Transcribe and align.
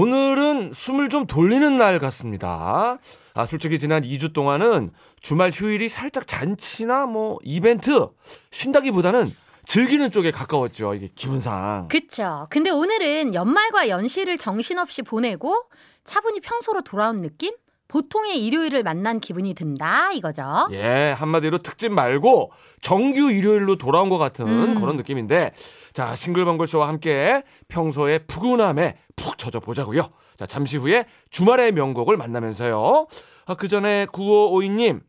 오늘은 0.00 0.72
숨을 0.72 1.10
좀 1.10 1.26
돌리는 1.26 1.76
날 1.76 1.98
같습니다. 1.98 2.96
아, 3.34 3.44
솔직히 3.44 3.78
지난 3.78 4.02
2주 4.02 4.32
동안은 4.32 4.92
주말 5.20 5.50
휴일이 5.50 5.90
살짝 5.90 6.26
잔치나 6.26 7.04
뭐 7.04 7.38
이벤트 7.44 8.08
쉰다기보다는 8.50 9.30
즐기는 9.66 10.10
쪽에 10.10 10.30
가까웠죠. 10.30 10.94
이게 10.94 11.10
기분상. 11.14 11.88
그쵸. 11.88 12.46
근데 12.48 12.70
오늘은 12.70 13.34
연말과 13.34 13.90
연시를 13.90 14.38
정신없이 14.38 15.02
보내고 15.02 15.64
차분히 16.04 16.40
평소로 16.40 16.80
돌아온 16.80 17.20
느낌? 17.20 17.52
보통의 17.90 18.44
일요일을 18.46 18.84
만난 18.84 19.18
기분이 19.18 19.52
든다 19.52 20.12
이거죠. 20.12 20.68
예, 20.70 21.12
한마디로 21.18 21.58
특집 21.58 21.90
말고 21.90 22.52
정규 22.80 23.32
일요일로 23.32 23.76
돌아온 23.76 24.08
것 24.08 24.16
같은 24.16 24.46
음. 24.46 24.74
그런 24.76 24.96
느낌인데, 24.96 25.52
자, 25.92 26.14
싱글벙글 26.14 26.68
쇼와 26.68 26.86
함께 26.86 27.42
평소의 27.66 28.26
푸근함에 28.28 28.96
푹 29.16 29.36
젖어 29.36 29.58
보자고요. 29.58 30.08
자, 30.36 30.46
잠시 30.46 30.76
후에 30.76 31.04
주말의 31.30 31.72
명곡을 31.72 32.16
만나면서요. 32.16 33.08
아, 33.46 33.54
그 33.56 33.66
전에 33.66 34.06
9552님, 34.06 35.00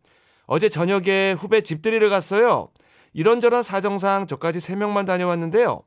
어제 0.47 0.67
저녁에 0.67 1.33
후배 1.37 1.61
집들이를 1.61 2.09
갔어요. 2.09 2.69
이런저런 3.13 3.61
사정상 3.61 4.25
저까지 4.25 4.57
3명만 4.57 5.05
다녀왔는데요. 5.05 5.83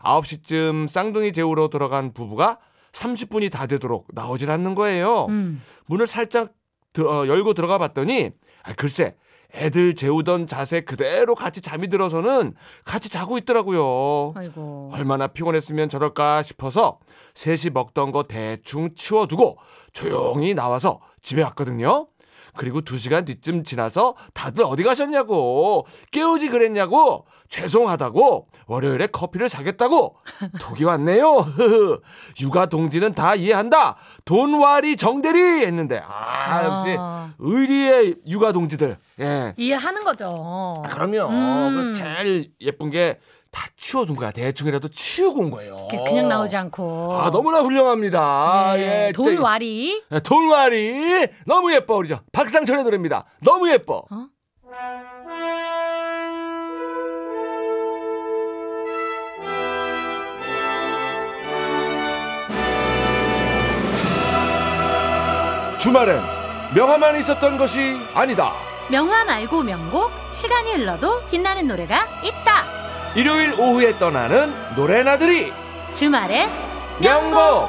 9시쯤 0.00 0.88
쌍둥이 0.88 1.32
재우러 1.34 1.68
들어간 1.68 2.14
부부가 2.14 2.58
30분이 2.98 3.50
다 3.50 3.66
되도록 3.66 4.08
나오질 4.12 4.50
않는 4.50 4.74
거예요. 4.74 5.26
음. 5.28 5.62
문을 5.86 6.06
살짝 6.06 6.52
드- 6.92 7.02
어, 7.06 7.26
열고 7.26 7.54
들어가 7.54 7.78
봤더니 7.78 8.30
아, 8.64 8.74
글쎄 8.74 9.14
애들 9.54 9.94
재우던 9.94 10.46
자세 10.46 10.80
그대로 10.82 11.34
같이 11.34 11.62
잠이 11.62 11.88
들어서는 11.88 12.54
같이 12.84 13.08
자고 13.08 13.38
있더라고요. 13.38 14.34
아이고. 14.36 14.90
얼마나 14.92 15.26
피곤했으면 15.28 15.88
저럴까 15.88 16.42
싶어서 16.42 16.98
셋이 17.34 17.72
먹던 17.72 18.10
거 18.12 18.24
대충 18.24 18.94
치워두고 18.94 19.56
조용히 19.92 20.52
나와서 20.54 21.00
집에 21.22 21.42
왔거든요. 21.44 22.08
그리고 22.56 22.80
두 22.80 22.98
시간 22.98 23.24
뒤쯤 23.24 23.64
지나서 23.64 24.14
다들 24.34 24.64
어디 24.64 24.82
가셨냐고 24.82 25.86
깨우지 26.10 26.48
그랬냐고 26.48 27.26
죄송하다고 27.48 28.48
월요일에 28.66 29.06
커피를 29.08 29.48
사겠다고 29.48 30.16
독이 30.60 30.84
왔네요. 30.84 31.46
육아 32.40 32.66
동지는 32.66 33.14
다 33.14 33.34
이해한다. 33.34 33.96
돈와리 34.24 34.96
정대리 34.96 35.64
했는데 35.66 36.02
아 36.06 36.64
역시 36.64 36.96
아, 36.98 37.32
의리의 37.38 38.16
육아 38.26 38.52
동지들. 38.52 38.98
예. 39.20 39.54
이해하는 39.56 40.04
거죠. 40.04 40.74
그럼요. 40.90 41.28
음. 41.30 41.92
그 41.92 41.98
제일 41.98 42.50
예쁜 42.60 42.90
게 42.90 43.18
다 43.50 43.66
치워둔 43.76 44.16
거야. 44.16 44.30
대충이라도 44.30 44.88
치우고 44.88 45.40
온 45.40 45.50
거예요. 45.50 45.88
그냥 46.06 46.28
나오지 46.28 46.56
않고. 46.56 47.12
아 47.14 47.30
너무나 47.30 47.60
훌륭합니다. 47.60 48.74
네, 48.76 49.06
예, 49.08 49.12
돈 49.12 49.24
진짜 49.26 49.42
와리. 49.42 50.02
예, 50.12 50.20
돈와리 50.20 51.28
너무 51.46 51.72
예뻐 51.72 51.96
우리 51.96 52.08
저 52.08 52.20
박상철의 52.32 52.84
노래입니다. 52.84 53.24
너무 53.42 53.70
예뻐. 53.70 54.04
어? 54.10 54.26
주말엔 65.78 66.20
명화만 66.74 67.16
있었던 67.16 67.56
것이 67.56 67.96
아니다. 68.14 68.52
명화 68.90 69.24
말고 69.24 69.62
명곡. 69.62 70.10
시간이 70.32 70.72
흘러도 70.72 71.26
빛나는 71.30 71.66
노래가 71.66 72.06
있다. 72.22 72.64
일요일 73.14 73.54
오후에 73.58 73.98
떠나는 73.98 74.52
노래나들이 74.76 75.52
주말에 75.92 76.48
명곡. 77.00 77.68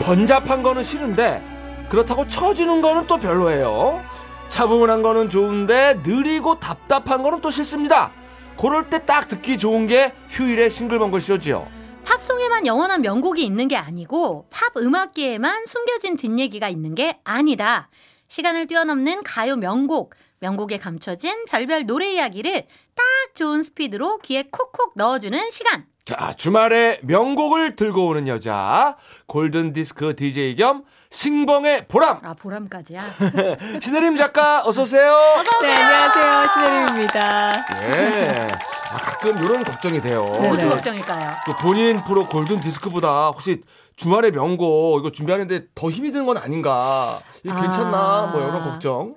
번잡한 0.00 0.62
거는 0.62 0.82
싫은데 0.84 1.42
그렇다고 1.88 2.26
처지는 2.26 2.80
거는 2.80 3.06
또 3.06 3.18
별로예요. 3.18 4.02
차분한 4.48 5.02
거는 5.02 5.28
좋은데 5.28 6.00
느리고 6.02 6.58
답답한 6.58 7.22
거는 7.22 7.40
또 7.40 7.50
싫습니다. 7.50 8.10
그럴 8.58 8.88
때 8.88 8.98
딱 9.04 9.28
듣기 9.28 9.58
좋은 9.58 9.86
게 9.86 10.12
휴일의 10.30 10.70
싱글벙글 10.70 11.20
쇼지요. 11.20 11.66
팝송에만 12.08 12.66
영원한 12.66 13.02
명곡이 13.02 13.44
있는 13.44 13.68
게 13.68 13.76
아니고 13.76 14.46
팝 14.48 14.74
음악계에만 14.78 15.66
숨겨진 15.66 16.16
뒷얘기가 16.16 16.70
있는 16.70 16.94
게 16.94 17.20
아니다. 17.22 17.90
시간을 18.28 18.66
뛰어넘는 18.66 19.22
가요 19.24 19.56
명곡, 19.56 20.14
명곡에 20.40 20.78
감춰진 20.78 21.44
별별 21.44 21.84
노래 21.84 22.14
이야기를 22.14 22.66
딱 22.94 23.04
좋은 23.34 23.62
스피드로 23.62 24.20
귀에 24.20 24.44
콕콕 24.50 24.94
넣어주는 24.96 25.50
시간. 25.50 25.84
자, 26.08 26.32
주말에 26.34 27.00
명곡을 27.02 27.76
들고 27.76 28.06
오는 28.06 28.28
여자, 28.28 28.96
골든 29.26 29.74
디스크 29.74 30.16
DJ 30.16 30.56
겸 30.56 30.84
싱벙의 31.10 31.86
보람, 31.86 32.16
아 32.22 32.32
보람까지야. 32.32 33.02
신혜림 33.82 34.16
작가 34.16 34.62
어서 34.64 34.84
오세요. 34.84 35.18
네, 35.60 35.70
안녕하세요. 35.70 36.44
신혜림입니다. 36.54 37.50
예. 37.92 38.48
아, 38.90 38.96
가끔 38.96 39.36
이런 39.36 39.62
걱정이 39.62 40.00
돼요. 40.00 40.24
네, 40.40 40.48
무슨 40.48 40.70
네. 40.70 40.76
걱정일까요? 40.76 41.30
또 41.44 41.52
본인 41.56 42.02
프로 42.02 42.24
골든 42.24 42.60
디스크보다 42.60 43.26
혹시 43.26 43.60
주말에 43.96 44.30
명곡 44.30 45.00
이거 45.00 45.10
준비하는데 45.10 45.66
더 45.74 45.90
힘이 45.90 46.10
드는 46.10 46.24
건 46.24 46.38
아닌가? 46.38 47.20
이게 47.44 47.52
아. 47.52 47.60
괜찮나? 47.60 48.30
뭐 48.32 48.40
이런 48.40 48.62
걱정. 48.62 49.16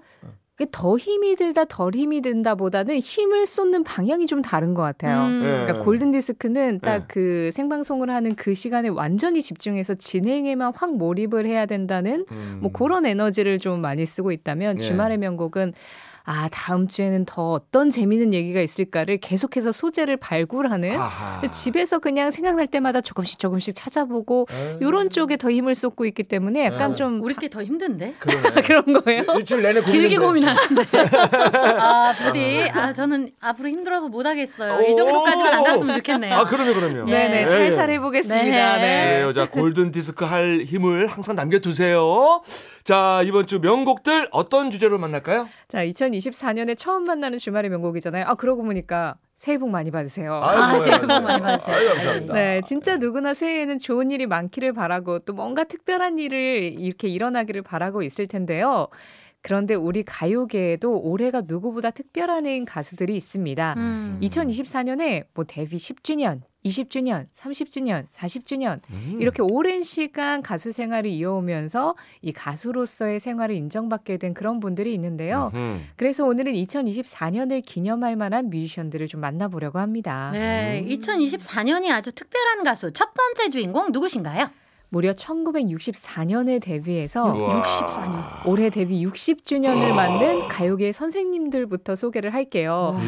더 0.72 0.98
힘이 0.98 1.36
들다 1.36 1.66
덜 1.66 1.94
힘이 1.96 2.22
든다 2.22 2.56
보다는 2.56 3.00
힘을 3.00 3.46
쏟는 3.46 3.84
방향이 3.84 4.28
좀 4.28 4.42
다른 4.42 4.74
것 4.74 4.82
같아요. 4.82 5.28
음. 5.28 5.42
예. 5.44 5.66
그러니까 5.66 5.86
골든 5.86 6.12
디스크는 6.12 6.80
딱 6.82 7.00
네. 7.00 7.06
그 7.08 7.50
생방송을 7.54 8.10
하는 8.10 8.36
그 8.36 8.54
시간에 8.54 8.90
완전히 8.90 9.42
집중해서 9.42 9.96
진행에만 9.96 10.74
확 10.76 10.96
몰입을 10.96 11.46
해야 11.46 11.66
된다는 11.66 12.26
음. 12.32 12.60
뭐 12.62 12.72
그런 12.72 13.06
에너지를 13.06 13.60
좀 13.60 13.82
많이 13.82 14.06
쓰고 14.06 14.32
있다면 14.32 14.78
예. 14.78 14.80
주말의 14.80 15.18
명곡은 15.18 15.74
아 16.24 16.50
다음 16.52 16.88
주에는 16.88 17.26
더 17.26 17.52
어떤 17.52 17.90
재미있는 17.90 18.34
얘기가 18.34 18.62
있을까를 18.62 19.18
계속해서 19.18 19.72
소재를 19.72 20.18
발굴하는 20.18 20.98
아하. 21.00 21.42
집에서 21.52 22.00
그냥 22.00 22.32
생각날 22.32 22.68
때마다 22.68 23.02
조금씩 23.02 23.40
조금씩 23.40 23.76
찾아보고 23.76 24.48
에. 24.52 24.78
이런 24.82 25.10
쪽에 25.10 25.38
더 25.38 25.52
힘을 25.52 25.76
쏟고 25.76 26.06
있기 26.06 26.24
때문에 26.24 26.66
약간 26.66 26.92
네. 26.92 26.96
좀 26.96 27.22
우리 27.22 27.36
게 27.36 27.52
더 27.52 27.62
힘든데? 27.62 28.14
그런 28.66 28.86
거예요. 29.04 29.24
일주일 29.36 29.62
내내 29.62 29.82
길게 29.82 30.16
고민인데. 30.18 30.26
고민하는데. 30.26 30.84
아, 31.80 32.14
부디. 32.18 32.70
아, 32.74 32.94
저는 32.94 33.32
앞으로 33.42 33.68
힘들어서 33.68 34.08
못 34.08 34.26
하겠어요. 34.26 34.82
이 34.90 34.96
정도까지만 34.96 35.54
안 35.54 35.64
갔으면 35.64 35.96
좋겠네요. 35.98 36.34
아, 36.34 36.46
그럼요, 36.46 36.74
그럼요. 36.74 37.06
네. 37.12 37.28
네네 37.28 37.42
예, 37.42 37.46
살살 37.46 37.90
예. 37.90 37.94
해보겠습니다. 37.96 38.78
네. 38.78 39.24
네. 39.26 39.34
자, 39.34 39.50
골든 39.50 39.92
디스크 39.92 40.24
할 40.24 40.62
힘을 40.66 41.08
항상 41.08 41.36
남겨 41.36 41.60
두세요. 41.60 42.42
자, 42.86 43.22
이번 43.26 43.46
주 43.48 43.60
명곡들 43.60 44.30
어떤 44.32 44.72
주제로 44.72 44.98
만날까요? 44.98 45.48
자 45.68 45.84
2024년에 46.22 46.78
처음 46.78 47.04
만나는 47.04 47.38
주말의 47.38 47.70
명곡이잖아요. 47.70 48.26
아 48.26 48.36
그러고 48.36 48.64
보니까 48.64 49.16
새해 49.38 49.58
복 49.58 49.70
많이 49.70 49.90
받으세요. 49.90 50.36
아, 50.36 50.52
아이고, 50.52 50.84
새해 50.84 51.00
복 51.00 51.08
많이 51.08 51.42
받으세요. 51.42 51.76
아이고, 51.76 51.94
감사합니다. 51.96 52.34
네, 52.34 52.62
진짜 52.64 52.98
누구나 52.98 53.34
새해에는 53.34 53.80
좋은 53.80 54.12
일이 54.12 54.28
많기를 54.28 54.74
바라고 54.74 55.18
또 55.20 55.34
뭔가 55.34 55.64
특별한 55.64 56.20
일을 56.20 56.76
이렇게 56.80 57.08
일어나기를 57.08 57.64
바라고 57.64 58.04
있을 58.04 58.28
텐데요. 58.28 58.88
그런데 59.42 59.74
우리 59.74 60.04
가요계에도 60.04 61.02
올해가 61.02 61.42
누구보다 61.44 61.90
특별한 61.90 62.46
해인 62.46 62.66
가수들이 62.66 63.16
있습니다. 63.16 63.74
음. 63.78 64.20
2024년에 64.22 65.26
뭐 65.34 65.46
데뷔 65.46 65.78
10주년, 65.78 66.42
20주년, 66.66 67.26
30주년, 67.38 68.06
40주년 68.14 68.80
음. 68.92 69.18
이렇게 69.20 69.42
오랜 69.42 69.84
시간 69.84 70.42
가수 70.42 70.72
생활을 70.72 71.10
이어오면서 71.10 71.96
이 72.22 72.32
가수로서의 72.32 73.20
생활을 73.20 73.56
인정받게 73.56 74.18
된 74.18 74.34
그런 74.34 74.60
분들이 74.60 74.94
있는데요. 74.94 75.52
음. 75.56 75.84
그래서 75.96 76.26
오늘은 76.26 76.54
2024년을 76.54 77.64
기념할 77.66 78.16
만한 78.16 78.50
뮤지션들을 78.50 79.08
좀 79.08 79.22
만나보려고 79.22 79.80
합니다. 79.80 80.30
네, 80.34 80.82
음. 80.82 80.90
2024년이 80.90 81.90
아주 81.90 82.12
특별한 82.12 82.64
가수 82.64 82.92
첫 82.92 83.14
번째 83.14 83.50
주인공 83.50 83.92
누구신가요? 83.92 84.50
무려 84.94 85.14
1964년에 85.14 86.62
데뷔해서 86.62 87.24
우와. 87.24 87.64
64년. 87.64 88.46
올해 88.46 88.70
데뷔 88.70 89.06
60주년을 89.06 89.96
맞는 89.96 90.50
가요계 90.50 90.92
선생님들부터 90.92 91.96
소개를 91.96 92.34
할게요. 92.34 93.00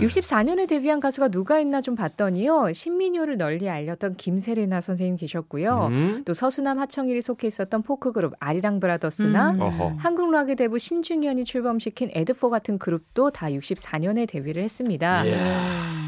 예. 0.00 0.04
64년에 0.06 0.66
데뷔한 0.66 0.98
가수가 0.98 1.28
누가 1.28 1.60
있나 1.60 1.82
좀 1.82 1.94
봤더니요. 1.94 2.72
신민요를 2.72 3.36
널리 3.36 3.68
알렸던 3.68 4.14
김세레나 4.16 4.80
선생님 4.80 5.16
계셨고요. 5.16 5.88
음? 5.92 6.22
또 6.24 6.32
서수남 6.32 6.78
하청일이 6.78 7.20
속해 7.20 7.46
있었던 7.48 7.82
포크 7.82 8.12
그룹 8.12 8.32
아리랑 8.40 8.80
브라더스나 8.80 9.50
음. 9.50 9.96
한국 9.98 10.30
락의 10.30 10.56
대부 10.56 10.78
신중현이 10.78 11.44
출범시킨 11.44 12.12
에드포 12.14 12.48
같은 12.48 12.78
그룹도 12.78 13.30
다 13.32 13.48
64년에 13.50 14.26
데뷔를 14.26 14.62
했습니다. 14.62 15.26
예. 15.26 15.36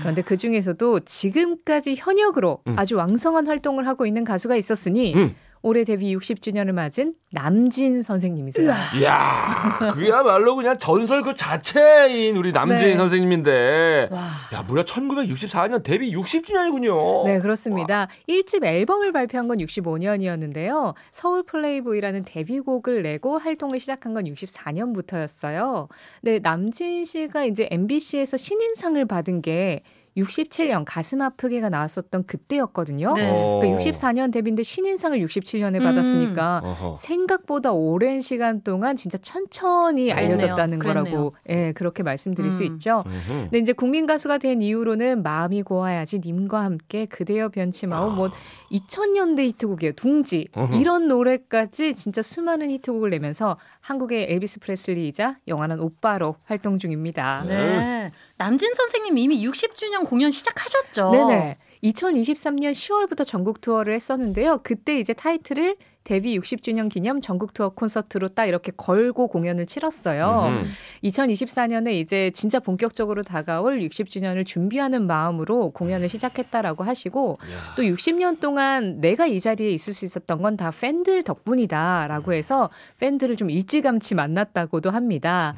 그런데 0.01 0.23
그 0.23 0.39
중에서도 0.39 1.01
지금까지 1.01 1.97
현역으로 1.99 2.61
음. 2.67 2.79
아주 2.79 2.97
왕성한 2.97 3.47
활동을 3.47 3.87
하고 3.87 4.07
있는 4.07 4.25
가수가 4.25 4.57
있었으니 4.57 5.18
음. 5.19 5.35
올해 5.63 5.85
데뷔 5.85 6.17
60주년을 6.17 6.73
맞은 6.73 7.15
남진 7.31 8.03
선생님이세요. 8.03 8.73
이야, 8.99 9.79
그야말로 9.93 10.55
그냥 10.55 10.79
전설 10.79 11.23
그 11.23 11.35
자체인 11.35 12.37
우리 12.37 12.53
남진 12.53 12.79
네. 12.79 12.97
선생님인데. 12.97 14.09
와. 14.11 14.19
야, 14.55 14.65
무려 14.67 14.83
1964년 14.85 15.83
데뷔 15.83 16.15
60주년이군요. 16.15 17.25
네, 17.25 17.41
그렇습니다. 17.41 18.09
1집 18.29 18.65
앨범을 18.65 19.13
발표한 19.13 19.49
건 19.49 19.59
65년이었는데요. 19.59 20.95
서울 21.13 21.43
플레이보이라는 21.43 22.25
데뷔곡을 22.25 23.03
내고 23.03 23.39
활동을 23.39 23.81
시작한 23.81 24.15
건 24.15 24.25
64년부터였어요. 24.25 25.89
네, 26.23 26.39
남진 26.39 27.05
씨가 27.05 27.45
이제 27.45 27.69
MBC에서 27.71 28.37
신인상을 28.37 29.05
받은 29.07 29.43
게 29.43 29.83
67년 30.19 30.85
가슴 30.87 31.23
아프게가 31.23 31.69
나왔었던 31.69 32.27
그때였거든요. 32.27 33.15
네. 33.15 33.31
어. 33.31 33.59
그러니까 33.61 33.81
64년 33.81 34.33
데뷔인데 34.33 34.63
신인상을 34.63 35.19
67년에 35.21 35.77
음. 35.77 35.81
받았으니까 35.81 36.61
어허. 36.65 36.97
생각보다 36.99 37.73
오랜 37.73 38.21
시간 38.21 38.63
동안 38.63 38.97
진짜 38.97 39.19
천천히 39.19 40.11
그랬네요. 40.11 40.35
알려졌다는 40.35 40.79
그랬네요. 40.79 41.05
거라고 41.05 41.35
예, 41.49 41.73
그렇게 41.73 42.03
말씀드릴 42.03 42.51
수 42.51 42.63
음. 42.63 42.75
있죠. 42.75 43.05
음흠. 43.07 43.33
근데 43.45 43.59
이제 43.59 43.73
국민 43.73 44.07
가수가 44.07 44.39
된 44.39 44.63
이후로는 44.63 45.23
마음이 45.23 45.63
고와야지 45.63 46.21
님과 46.25 46.63
함께 46.63 47.07
그대여 47.07 47.49
변치 47.51 47.87
마오 47.87 48.11
뭐 48.11 48.31
2000년대 48.71 49.41
히트곡이에요. 49.45 49.93
둥지 49.93 50.49
어허. 50.55 50.77
이런 50.77 51.09
노래까지 51.09 51.95
진짜 51.95 52.23
수많은 52.23 52.71
히트곡을 52.71 53.11
내면서 53.11 53.57
한국의 53.81 54.27
엘비스 54.31 54.61
프레슬리이자 54.61 55.39
영원한 55.49 55.81
오빠로 55.81 56.37
활동 56.45 56.79
중입니다. 56.79 57.45
네. 57.47 58.11
남진 58.37 58.73
선생님 58.75 59.19
이미 59.19 59.45
60주년 59.45 60.08
공연 60.09 60.31
시작하셨죠? 60.31 61.11
네네. 61.11 61.57
2023년 61.85 62.73
10월부터 62.73 63.27
전국 63.27 63.61
투어를 63.61 63.95
했었는데요. 63.95 64.61
그때 64.63 64.99
이제 64.99 65.13
타이틀을 65.13 65.77
데뷔 66.09 66.39
60주년 66.41 66.89
기념 66.89 67.21
전국 67.21 67.53
투어 67.53 67.69
콘서트로 67.69 68.29
딱 68.29 68.47
이렇게 68.47 68.73
걸고 68.75 69.29
공연을 69.29 69.67
치렀어요. 69.67 70.47
음흠. 70.49 70.65
2024년에 71.05 71.93
이제 71.93 72.31
진짜 72.33 72.61
본격적으로 72.61 73.23
다가올 73.23 73.81
60주년을 73.81 74.47
준비하는 74.47 75.07
마음으로 75.07 75.69
공연을 75.71 76.09
시작했다라고 76.09 76.83
하시고 76.83 77.37
이야. 77.47 77.75
또 77.77 77.83
60년 77.83 78.41
동안 78.41 79.03
내가 79.03 79.27
이 79.27 79.39
자리에 79.39 79.71
있을 79.71 79.93
수 79.93 80.07
있었던 80.07 80.41
건 80.43 80.49
다 80.57 80.73
팬들 80.73 81.23
덕분이다라고 81.23 82.33
해서 82.33 82.71
팬들을 82.99 83.37
좀 83.37 83.51
일찌감치 83.51 84.15
만났다고도 84.15 84.91
합니다. 84.91 85.55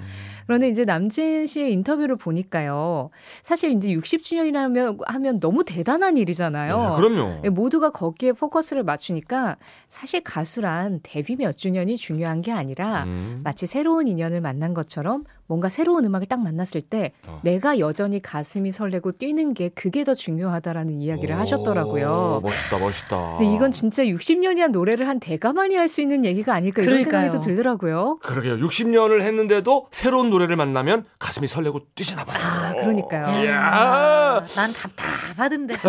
그런데 0.47 0.69
이제 0.69 0.85
남진 0.85 1.47
씨의 1.47 1.73
인터뷰를 1.73 2.17
보니까요. 2.17 3.11
사실 3.45 3.71
이제 3.71 3.91
60주년이라면 3.91 4.99
하면 5.07 5.39
너무 5.39 5.63
대단한 5.65 6.17
일이잖아요. 6.19 6.77
네, 6.77 6.97
그럼요. 6.97 7.43
예, 7.45 7.49
모두가 7.51 7.91
거기에 7.91 8.33
포커스를 8.33 8.83
맞추니까 8.83 9.57
사실 9.89 10.23
가 10.23 10.40
수란 10.45 11.01
데뷔 11.03 11.37
몇 11.37 11.57
주년이 11.57 11.97
중요한 11.97 12.43
게 12.43 12.53
아니라 12.53 13.05
음. 13.05 13.41
마치 13.45 13.67
새로운 13.67 14.09
인연을 14.09 14.41
만난 14.41 14.75
것처럼 14.75 15.25
뭔가 15.51 15.69
새로운 15.69 16.05
음악을 16.05 16.29
딱 16.29 16.41
만났을 16.41 16.81
때 16.81 17.11
어. 17.27 17.41
내가 17.43 17.81
여전히 17.81 18.23
가슴이 18.23 18.71
설레고 18.71 19.11
뛰는 19.13 19.53
게 19.53 19.69
그게 19.71 20.05
더 20.05 20.15
중요하다라는 20.15 21.01
이야기를 21.01 21.35
오, 21.35 21.39
하셨더라고요. 21.39 22.41
멋있다, 22.45 22.79
멋있다. 22.79 23.37
근데 23.39 23.53
이건 23.53 23.73
진짜 23.73 24.05
60년이란 24.05 24.71
노래를 24.71 25.09
한 25.09 25.19
대가만이 25.19 25.75
할 25.75 25.91
수 25.91 26.01
있는 26.03 26.25
얘기가 26.25 26.55
아닐까 26.55 26.83
이런 26.83 26.93
그러니까요. 27.01 27.23
생각이 27.23 27.37
또 27.37 27.41
들더라고요. 27.41 28.19
그러게요. 28.23 28.59
60년을 28.59 29.23
했는데도 29.23 29.89
새로운 29.91 30.31
노래를 30.31 30.55
만나면 30.55 31.05
가슴이 31.19 31.49
설레고 31.49 31.81
뛰시나 31.97 32.25
봐요. 32.25 32.39
아, 32.41 32.73
그러니까요. 32.75 33.25
야, 33.25 33.43
이야. 33.43 34.45
난 34.55 34.73
답답하던데. 34.73 35.75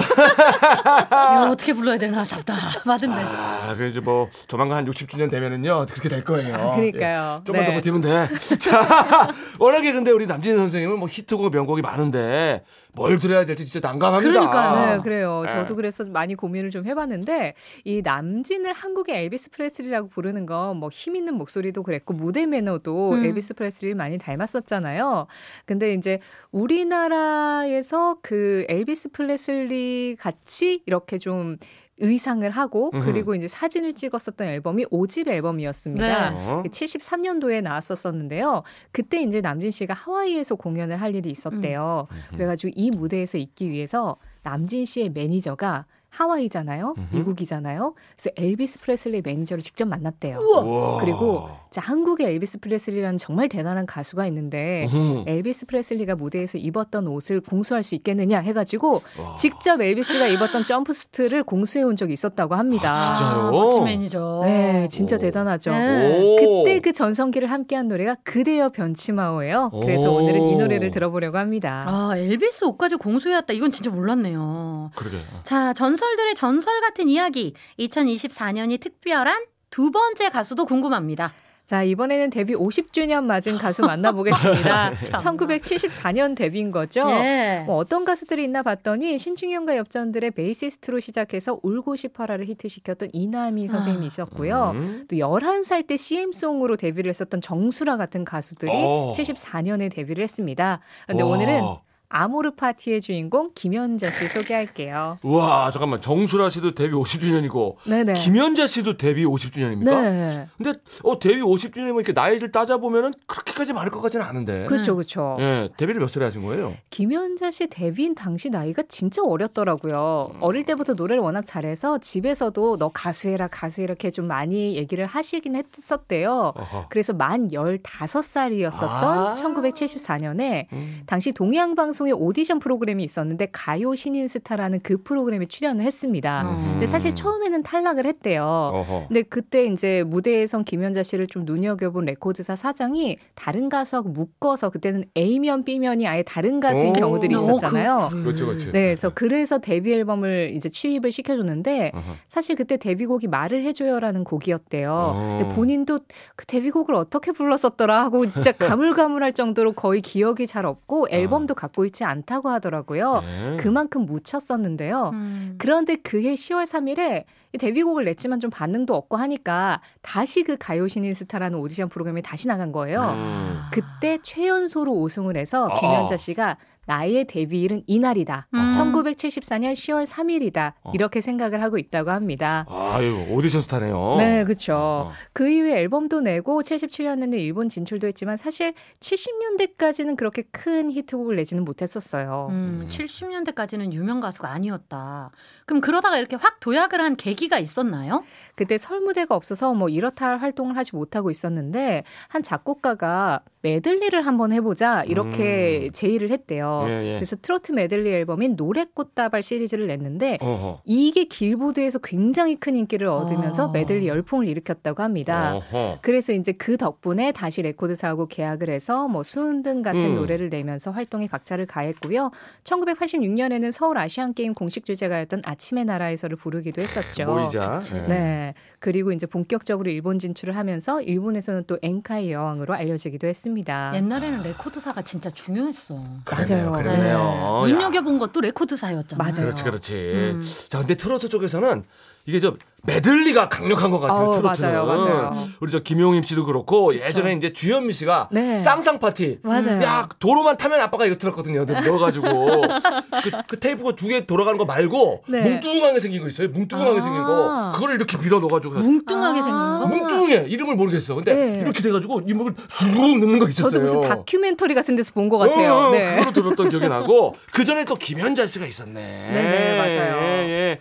이거 1.12 1.52
어떻게 1.52 1.74
불러야 1.74 2.00
되나 2.00 2.24
답답하던데. 2.24 3.16
아, 3.16 3.76
그 3.78 3.86
이제 3.90 4.00
뭐 4.00 4.28
조만간 4.48 4.80
한 4.80 4.86
60주년 4.88 5.30
되면은요 5.30 5.86
그렇게 5.92 6.10
될 6.10 6.24
거예요. 6.24 6.56
아, 6.56 6.76
그러니까요. 6.76 7.42
예, 7.42 7.44
좀만 7.46 7.66
네. 7.66 7.70
더 7.70 7.74
버티면 7.76 8.02
돼. 8.02 8.28
자, 8.58 9.28
워낙에 9.60 9.92
근데 9.92 10.12
우리 10.12 10.26
남진 10.28 10.58
선생님은 10.58 11.00
뭐 11.00 11.08
히트곡 11.10 11.52
명곡이 11.52 11.82
많은데 11.82 12.64
뭘 12.94 13.20
들어야 13.20 13.46
될지 13.46 13.66
진짜 13.66 13.88
난감합니다. 13.88 14.32
그러니까요. 14.32 14.96
네, 14.98 15.02
그래요. 15.02 15.44
네. 15.46 15.52
저도 15.52 15.76
그래서 15.76 16.04
많이 16.06 16.36
고민을 16.36 16.72
좀 16.72 16.86
해봤는데 16.86 17.54
이 17.86 18.02
남진을 18.04 18.74
한국의 18.74 19.16
엘비스 19.26 19.52
프레슬리라고 19.52 20.10
부르는 20.10 20.46
건 20.46 20.78
뭐 20.80 20.90
힘 20.90 21.16
있는 21.16 21.36
목소리도 21.36 21.84
그랬고 21.84 22.14
무대 22.14 22.46
매너도 22.46 23.12
음. 23.14 23.26
엘비스 23.26 23.54
프레슬리 23.56 23.94
많이 23.94 24.18
닮았었잖아요. 24.18 25.28
근데 25.66 25.94
이제 25.94 26.20
우리나라에서 26.52 28.18
그 28.22 28.66
엘비스 28.70 29.10
프레슬리 29.12 30.16
같이 30.20 30.82
이렇게 30.86 31.18
좀 31.18 31.58
의상을 32.02 32.50
하고. 32.50 32.92
그리고 32.92 33.36
이제 33.36 33.48
사진을 33.48 33.94
찍었었던 33.94 34.48
앨범이 34.48 34.86
5집 34.86 35.28
앨범이었습니다. 35.28 36.30
네. 36.32 36.36
어? 36.36 36.64
73년도에 36.66 37.62
나왔었었는데요. 37.62 38.64
그때 38.92 39.22
이제 39.22 39.42
남진 39.42 39.72
씨가 39.72 39.94
하와이에서 39.94 40.56
공연을 40.56 41.00
할 41.00 41.16
일이 41.16 41.30
있었대요. 41.30 42.08
음. 42.12 42.18
그래가지고 42.36 42.74
이 42.76 42.92
무대에서 42.92 43.38
있기 43.38 43.70
위해서 43.72 44.18
남진 44.44 44.86
씨의 44.86 45.10
매니저가 45.10 45.86
하와이잖아요. 46.12 46.94
음흠. 46.98 47.16
미국이잖아요. 47.16 47.94
그래서 48.16 48.30
엘비스 48.36 48.80
프레슬리 48.82 49.22
매니저를 49.24 49.64
직접 49.64 49.88
만났대요. 49.88 50.38
우와. 50.38 51.00
그리고 51.00 51.50
자, 51.70 51.80
한국에 51.82 52.30
엘비스 52.32 52.60
프레슬리라는 52.60 53.18
정말 53.18 53.48
대단한 53.48 53.86
가수가 53.86 54.28
있는데 54.28 54.88
음. 54.92 55.24
엘비스 55.26 55.68
프레슬리가 55.68 56.16
무대에서 56.16 56.58
입었던 56.58 57.08
옷을 57.08 57.40
공수할 57.40 57.82
수 57.82 57.96
있겠느냐 57.96 58.40
해 58.40 58.52
가지고 58.52 59.02
와. 59.18 59.36
직접 59.38 59.82
엘비스가 59.82 60.28
입었던 60.28 60.66
점프수트를 60.66 61.44
공수해 61.44 61.84
온 61.84 61.96
적이 61.96 62.14
있었다고 62.14 62.56
합니다. 62.56 62.92
아, 62.94 63.16
진짜요? 63.16 63.40
아, 63.40 63.52
멋진 63.52 63.84
매니저. 63.86 64.42
네, 64.44 64.88
진짜 64.90 65.16
오. 65.16 65.20
대단하죠. 65.20 65.72
네. 65.72 66.20
오. 66.22 66.36
그때 66.36 66.80
그 66.80 66.92
전성기를 66.92 67.50
함께한 67.50 67.88
노래가 67.88 68.16
그대여 68.26 68.70
변치마오예요. 68.70 69.72
그래서 69.82 70.12
오. 70.12 70.16
오늘은 70.18 70.42
이 70.48 70.56
노래를 70.58 70.92
들어보려고 70.92 71.38
합니다. 71.38 71.86
아, 71.88 72.12
엘비스 72.18 72.66
옷까지 72.66 72.98
공수해왔다. 72.98 73.54
이건 73.54 73.72
진짜 73.72 73.90
몰랐네요. 73.90 74.92
그러게. 74.96 75.18
자, 75.46 75.72
전 75.72 75.96
설들의 76.02 76.34
전설 76.34 76.82
같은 76.82 77.08
이야기. 77.08 77.54
2024년이 77.78 78.80
특별한 78.80 79.46
두 79.70 79.92
번째 79.92 80.30
가수도 80.30 80.66
궁금합니다. 80.66 81.32
자, 81.68 81.84
이번에는 81.84 82.32
데뷔 82.32 82.54
50주년 82.54 83.24
맞은 83.24 83.58
가수 83.58 83.84
만나보겠습니다. 83.84 84.94
참. 85.06 85.38
1974년 85.38 86.36
데뷔인 86.36 86.72
거죠. 86.72 87.08
예. 87.12 87.64
뭐 87.66 87.78
어떤 87.78 88.04
가수들이 88.04 88.44
있나 88.44 88.62
봤더니 88.64 89.18
신중현과 89.18 89.78
엽전들의 89.78 90.32
베이시스트로 90.32 91.00
시작해서 91.00 91.60
울고 91.64 91.96
싶어라를 91.96 92.46
히트시켰던 92.46 93.12
이남희 93.14 93.70
선생님이 93.70 94.08
있었고요. 94.08 94.72
음. 94.76 95.06
또 95.08 95.16
11살 95.16 95.88
때 95.88 95.96
CM송으로 95.96 96.76
데뷔를 96.76 97.10
했었던 97.10 97.40
정수라 97.40 97.96
같은 97.96 98.26
가수들이 98.26 98.72
어. 98.74 99.14
74년에 99.16 99.94
데뷔를 99.94 100.24
했습니다. 100.24 100.82
그런데 101.06 101.24
와. 101.24 101.30
오늘은 101.30 101.64
아모르 102.12 102.52
파티의 102.52 103.00
주인공 103.02 103.52
김연자 103.56 104.10
씨 104.10 104.28
소개할게요. 104.28 105.18
우와, 105.24 105.72
잠깐만. 105.72 106.02
정수라 106.02 106.50
씨도 106.50 106.76
데뷔 106.76 106.94
50주년이고 106.94 107.76
네네. 107.86 108.14
김연자 108.14 108.68
씨도 108.68 108.98
데뷔 108.98 109.26
50주년입니까? 109.26 109.86
네. 109.86 110.48
근데 110.58 110.74
어 111.04 111.18
데뷔 111.20 111.42
50주년이면 111.42 111.96
이렇게 111.96 112.12
나이를 112.12 112.52
따져 112.52 112.80
보면은 112.80 113.14
그렇게까지 113.28 113.72
많을 113.74 113.92
것 113.92 114.02
같지는 114.02 114.26
않은데. 114.26 114.66
그렇죠, 114.66 114.96
그렇죠. 114.96 115.38
예, 115.40 115.70
데뷔를 115.78 116.02
몇 116.02 116.10
살에 116.10 116.26
하신 116.26 116.42
거예요? 116.42 116.76
김연자 116.90 117.50
씨 117.52 117.68
데뷔인 117.68 118.14
당시 118.14 118.50
나이가 118.50 118.84
진짜 118.90 119.24
어렸더라고요. 119.24 120.36
어릴 120.42 120.66
때부터 120.66 120.94
노래를 120.94 121.22
워낙 121.24 121.46
잘해서 121.46 121.98
집에서도 122.00 122.78
너 122.78 122.90
가수해라, 122.90 123.48
가수 123.48 123.82
이렇게 123.82 124.12
좀 124.12 124.28
많이 124.28 124.76
얘기를 124.76 125.06
하시긴 125.06 125.56
했었대요. 125.56 126.54
어허. 126.56 126.88
그래서 126.90 127.14
만 127.14 127.48
15살이었었던 127.48 128.82
아. 128.82 129.34
1974년에 129.38 130.66
음. 130.74 131.02
당시 131.06 131.32
동양방송 131.32 132.01
방송에 132.02 132.12
오디션 132.12 132.60
프로그램이 132.60 133.04
있었는데 133.04 133.50
가요 133.52 133.94
신인 133.94 134.28
스타라는 134.28 134.80
그 134.82 134.98
프로그램에 135.04 135.46
출연을 135.46 135.86
했습니다. 135.86 136.44
음. 136.44 136.70
근데 136.72 136.86
사실 136.88 137.14
처음에는 137.14 137.64
탈락을 137.64 138.06
했대요. 138.06 138.44
어허. 138.44 139.06
근데 139.08 139.22
그때 139.22 139.66
이제 139.66 140.04
무대에선 140.08 140.64
김연자 140.64 141.04
씨를 141.04 141.28
좀 141.28 141.46
눈여겨본 141.46 142.06
레코드사 142.06 142.56
사장이 142.56 143.18
다른 143.36 143.70
가수하고 143.70 144.10
묶어서 144.10 144.70
그때는 144.72 145.06
A면 145.16 145.64
B면이 145.64 146.08
아예 146.08 146.24
다른 146.24 146.60
가수인 146.60 146.90
오. 146.90 146.94
경우들이 146.94 147.36
있었잖아요. 147.36 148.10
그, 148.12 148.24
그렇지, 148.24 148.46
그렇지. 148.46 148.66
네, 148.72 148.72
그래서 148.72 149.12
그래서 149.14 149.58
데뷔 149.60 149.94
앨범을 149.94 150.54
이제 150.56 150.70
취입을 150.70 151.12
시켜줬는데 151.12 151.92
어허. 151.94 152.04
사실 152.30 152.56
그때 152.56 152.78
데뷔곡이 152.78 153.28
말을 153.28 153.62
해줘요라는 153.64 154.24
곡이었대요. 154.24 154.92
어. 154.92 155.38
근데 155.38 155.56
본인도 155.56 156.00
그 156.36 156.46
데뷔곡을 156.48 156.96
어떻게 156.96 157.32
불렀었더라 157.32 158.04
하고 158.04 158.26
진짜 158.28 158.52
가물가물할 158.58 159.34
정도로 159.34 159.74
거의 159.74 160.02
기억이 160.02 160.48
잘 160.48 160.66
없고 160.66 161.08
앨범도 161.12 161.54
갖고 161.54 161.86
있지 161.92 162.04
않다고 162.04 162.50
하더라고요. 162.50 163.22
네. 163.22 163.58
그만큼 163.58 164.06
묻혔었는데요. 164.06 165.12
음. 165.14 165.56
그런데 165.58 165.96
그해 165.96 166.34
10월 166.34 166.66
3일에 166.66 167.26
데뷔곡을 167.58 168.06
냈지만 168.06 168.40
좀 168.40 168.50
반응도 168.50 168.96
없고 168.96 169.18
하니까 169.18 169.82
다시 170.02 170.44
그 170.44 170.58
가요 170.58 170.88
신인 170.88 171.14
스타라는 171.14 171.58
오디션 171.60 171.90
프로그램에 171.90 172.22
다시 172.22 172.48
나간 172.48 172.72
거예요. 172.72 173.14
음. 173.16 173.62
그때 173.72 174.20
최연소로 174.22 174.92
우승을 174.92 175.38
해서 175.38 175.66
어. 175.66 175.80
김연자 175.80 176.18
씨가 176.18 176.58
나의 176.86 177.26
데뷔일은 177.26 177.84
이날이다. 177.86 178.48
음. 178.54 178.72
1974년 178.72 179.74
10월 179.74 180.06
3일이다. 180.06 180.74
어. 180.84 180.92
이렇게 180.94 181.22
생각을 181.22 181.62
하고 181.62 181.78
있다고 181.78 182.10
합니다. 182.12 182.66
아유, 182.68 183.28
오디션 183.30 183.62
스타네요. 183.62 184.16
네, 184.18 184.44
그렇죠. 184.44 184.76
어. 184.76 185.12
그 185.32 185.48
이후에 185.50 185.80
앨범도 185.80 186.22
내고 186.22 186.62
77년에는 186.62 187.40
일본 187.40 187.70
진출도 187.70 188.08
했지만 188.08 188.36
사실 188.36 188.74
70년대까지는 189.00 190.18
그렇게 190.18 190.42
큰 190.52 190.92
히트곡을 190.92 191.36
내지는 191.36 191.64
못했었어요. 191.64 192.48
음, 192.50 192.88
70년대까지는 192.90 193.94
유명 193.94 194.20
가수가 194.20 194.50
아니었다. 194.50 195.32
그럼 195.66 195.82
그러다가 195.82 196.18
이렇게 196.18 196.36
확 196.36 196.60
도약을 196.60 197.00
한 197.00 197.16
계기가 197.42 197.58
있었나요? 197.58 198.24
그때 198.56 198.78
설 198.78 198.99
무대가 198.99 199.36
없어서 199.36 199.74
뭐 199.74 199.90
이렇다 199.90 200.28
할 200.28 200.38
활동을 200.38 200.78
하지 200.78 200.96
못하고 200.96 201.32
있었는데 201.32 202.04
한 202.30 202.44
작곡가가 202.44 203.42
메들리를 203.62 204.26
한번 204.26 204.52
해보자 204.52 205.04
이렇게 205.04 205.88
음. 205.88 205.92
제의를 205.92 206.32
했대요. 206.32 206.86
예, 206.88 207.06
예. 207.06 207.14
그래서 207.16 207.36
트로트 207.36 207.74
메들리 207.74 208.10
앨범인 208.10 208.56
노래 208.56 208.86
꽃다발 208.86 209.44
시리즈를 209.44 209.88
냈는데 209.88 210.40
어허. 210.42 210.82
이게 210.86 211.26
길보드에서 211.26 212.00
굉장히 212.00 212.56
큰 212.56 212.76
인기를 212.76 213.08
얻으면서 213.08 213.70
아. 213.70 213.72
메들리 213.72 214.08
열풍을 214.08 214.48
일으켰다고 214.48 215.04
합니다. 215.04 215.56
어허. 215.56 216.00
그래서 216.02 216.34
이제 216.34 216.52
그 216.54 216.78
덕분에 216.78 217.32
다시 217.32 217.62
레코드사하고 217.62 218.28
계약을 218.28 218.70
해서 218.70 219.08
뭐 219.08 219.22
수은등 219.24 219.84
같은 219.84 220.02
음. 220.02 220.16
노래를 220.16 220.50
내면서 220.50 220.92
활동에 220.92 221.28
박차를 221.28 221.68
가했고요. 221.68 222.32
1986년에는 222.64 223.72
서울 223.72 223.98
아시안 223.98 224.34
게임 224.34 224.54
공식 224.54 224.86
주제가였던 224.86 225.44
아침의 225.46 225.86
나라에서를 225.86 226.36
부르기도 226.36 226.82
했었죠. 226.82 227.26
모이자. 227.26 227.80
예. 227.94 228.02
네. 228.08 228.54
그리고 228.80 229.12
이제 229.12 229.28
본격적으로 229.28 229.92
일본 229.92 230.18
진출을 230.18 230.56
하면서 230.56 231.02
일본에서는 231.02 231.66
또 231.68 231.78
엔카의 231.82 232.32
여왕으로 232.32 232.74
알려지기도 232.74 233.28
했습니다. 233.28 233.51
옛날에는 233.96 234.42
레코드사가 234.44 235.02
진짜 235.02 235.30
중요했어. 235.30 236.04
그러네요, 236.26 236.72
맞아요. 236.72 236.84
그러네요. 236.84 237.62
네. 237.66 237.72
야. 237.72 237.74
눈여겨본 237.74 238.20
것도 238.20 238.42
레코드사였잖아요. 238.42 239.18
맞아요. 239.18 239.46
그렇지, 239.46 239.64
그렇지. 239.64 239.94
음. 239.96 240.44
자, 240.70 240.80
근데 240.80 240.96
트로트 240.96 241.30
쪽에서는 241.30 241.84
이게 242.26 242.40
좀 242.40 242.58
메들리가 242.84 243.48
강력한 243.48 243.92
것 243.92 244.00
같아요. 244.00 244.30
어, 244.30 244.32
트로트는. 244.32 244.72
맞아요, 244.72 244.86
맞아요. 244.88 245.34
우리 245.60 245.72
저 245.72 245.80
김용임 245.80 246.24
씨도 246.24 246.46
그렇고 246.46 246.96
예전에 246.96 247.34
이제 247.34 247.54
주현미 247.54 247.94
씨가 247.94 248.30
네. 248.32 248.58
쌍쌍 248.58 249.00
파티. 249.00 249.38
맞아요. 249.44 249.80
야 249.84 250.10
도로만 250.18 250.58
타면 250.58 250.82
아빠가 250.82 251.06
이거 251.06 251.16
들었거든요. 251.16 251.64
넣어가지고 251.66 252.26
그, 253.24 253.32
그 253.48 253.60
테이프가 253.60 253.92
두 253.96 254.08
개 254.08 254.26
돌아가는 254.26 254.58
거 254.58 254.66
말고 254.66 255.24
네. 255.28 255.42
뭉뚱하게 255.42 256.00
생긴 256.00 256.22
거 256.22 256.28
있어요. 256.28 256.50
뭉뚱하게 256.50 256.98
아. 256.98 257.02
생긴 257.02 257.22
거 257.24 257.72
그거를 257.76 257.96
이렇게 257.96 258.18
밀어 258.18 258.40
넣어가지고 258.40 258.74
뭉뚱하게 258.80 259.40
아. 259.42 259.44
생긴 259.44 259.52
거? 259.54 259.88
뭉뚱해 259.88 260.46
이름을 260.50 260.76
모르겠어. 260.76 261.14
근데 261.14 261.34
네. 261.36 261.60
이렇게 261.62 261.84
돼가지고 261.84 262.22
이목을 262.28 262.56
쑥 262.70 262.90
넣는 262.90 263.38
거 263.38 263.48
있었어요. 263.48 263.70
저도 263.72 263.80
무슨 263.82 264.02
다큐멘터리 264.02 264.74
같은 264.74 264.96
데서 264.96 265.12
본 265.14 265.30
것 265.30 265.38
같아요. 265.38 265.74
어, 265.76 265.92
네. 265.92 266.16
그걸로 266.18 266.34
들었던 266.34 266.70
기억이 266.70 266.90
나고 266.90 267.36
그 267.54 267.64
전에 267.64 267.86
또 267.86 267.94
김현자 267.96 268.48
씨가 268.48 268.66
있었네. 268.66 268.94
네 268.94 269.42
네, 269.44 269.78
맞아요. 269.78 270.18
예, 270.26 270.50
예. 270.50 270.80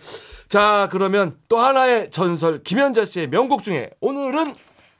자 0.51 0.89
그러면 0.91 1.37
또 1.47 1.59
하나의 1.59 2.11
전설 2.11 2.61
김현자 2.61 3.05
씨의 3.05 3.29
명곡 3.29 3.63
중에 3.63 3.89
오늘은 4.01 4.53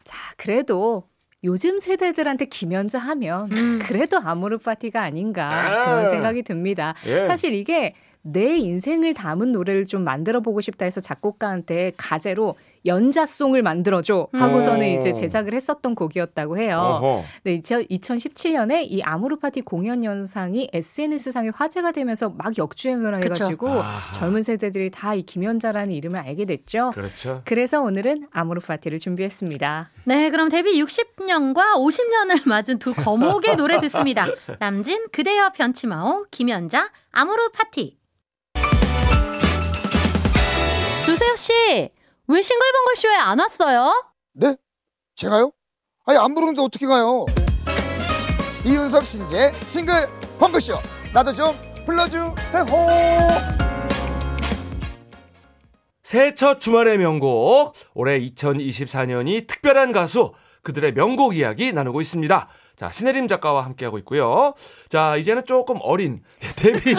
자, 0.06 0.18
그래도 0.38 1.04
요즘 1.44 1.78
세대들한테 1.78 2.46
김연자 2.46 3.00
하면 3.00 3.50
그래도 3.84 4.18
아모르 4.18 4.60
파티가 4.60 5.02
아닌가 5.02 5.50
아. 5.50 5.86
그런 5.86 6.10
생각이 6.10 6.44
듭니다. 6.44 6.96
예. 7.06 7.26
사실 7.26 7.54
이게 7.54 7.96
내 8.22 8.56
인생을 8.56 9.14
담은 9.14 9.52
노래를 9.52 9.88
좀 9.88 10.06
만들어 10.06 10.40
보고 10.40 10.62
싶다 10.62 10.86
해서 10.86 11.02
작곡가한테 11.02 11.92
가제로 11.98 12.56
연자송을 12.86 13.62
만들어줘 13.62 14.30
하고서는 14.34 14.82
음. 14.96 15.00
이제 15.00 15.14
제작을 15.14 15.54
했었던 15.54 15.94
곡이었다고 15.96 16.58
해요. 16.58 16.80
어허. 17.02 17.24
네, 17.44 17.62
2017년에 17.62 18.86
이 18.90 19.02
아모르 19.04 19.38
파티 19.38 19.62
공연 19.62 20.04
영상이 20.04 20.70
SNS상에 20.74 21.50
화제가 21.54 21.92
되면서 21.92 22.30
막 22.30 22.58
역주행을. 22.58 23.12
해가지고 23.24 23.70
아하. 23.70 24.12
젊은 24.14 24.42
세대들이 24.44 24.90
다 24.90 25.12
이 25.16 25.24
김연자라는 25.24 25.92
이름을 25.94 26.20
알게 26.20 26.46
됐죠. 26.46 26.92
그렇죠. 26.96 27.42
그래서 27.46 27.82
오늘은 27.82 28.28
아모르 28.32 28.62
파티를 28.62 29.00
준비했습니다. 29.00 29.92
네, 30.06 30.30
그럼 30.30 30.48
데뷔 30.50 30.82
60년과 30.82 31.76
50년을 31.76 32.48
맞은 32.48 32.80
두 32.80 32.94
거목의 32.94 33.58
노래 33.58 33.80
듣습니다. 33.82 34.26
남진, 34.60 35.08
그대여 35.12 35.50
변치마오, 35.52 36.26
김연자, 36.32 36.90
아모르 37.12 37.50
파티. 37.52 37.98
조세혁 41.06 41.38
씨, 41.38 41.90
왜 42.32 42.42
싱글벙글 42.42 42.96
쇼에 42.96 43.14
안 43.14 43.40
왔어요? 43.40 43.92
네? 44.32 44.56
제가요? 45.16 45.52
아니 46.06 46.18
안 46.18 46.34
부르는데 46.34 46.62
어떻게 46.62 46.88
가요? 46.88 47.26
이윤석 48.66 49.04
신재 49.04 49.52
싱글 49.68 50.08
펑크쇼 50.40 50.76
나도 51.14 51.34
좀 51.34 51.54
불러주세요 51.86 52.26
새해 56.04 56.34
첫 56.34 56.62
주말의 56.62 57.00
명곡 57.00 57.74
올해 57.94 58.18
2024년이 58.22 59.46
특별한 59.46 59.92
가수 59.92 60.32
그들의 60.64 60.94
명곡 60.94 61.36
이야기 61.36 61.74
나누고 61.74 62.00
있습니다. 62.00 62.48
자 62.82 62.90
신혜림 62.90 63.28
작가와 63.28 63.64
함께하고 63.66 64.00
있고요. 64.00 64.56
자 64.90 65.16
이제는 65.16 65.46
조금 65.46 65.78
어린 65.84 66.24
데뷔 66.58 66.96